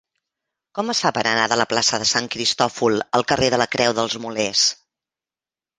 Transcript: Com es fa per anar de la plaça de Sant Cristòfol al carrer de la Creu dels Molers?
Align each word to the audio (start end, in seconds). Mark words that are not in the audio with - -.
Com 0.79 0.89
es 0.93 1.01
fa 1.05 1.11
per 1.17 1.23
anar 1.31 1.43
de 1.51 1.59
la 1.61 1.67
plaça 1.75 1.99
de 2.05 2.09
Sant 2.13 2.31
Cristòfol 2.37 2.99
al 3.21 3.27
carrer 3.35 3.53
de 3.57 3.61
la 3.65 3.71
Creu 3.79 3.99
dels 4.01 4.21
Molers? 4.27 4.67